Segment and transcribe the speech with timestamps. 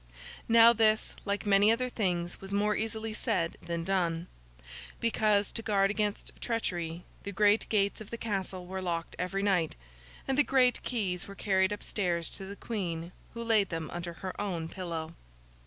[0.49, 4.25] Now, this, like many other things, was more easily said than done;
[4.99, 9.75] because, to guard against treachery, the great gates of the Castle were locked every night,
[10.27, 14.13] and the great keys were carried up stairs to the Queen, who laid them under
[14.13, 15.13] her own pillow.